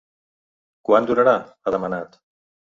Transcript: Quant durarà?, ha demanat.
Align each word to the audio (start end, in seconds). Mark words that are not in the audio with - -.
Quant 0.89 1.09
durarà?, 1.11 1.35
ha 1.67 1.75
demanat. 1.77 2.19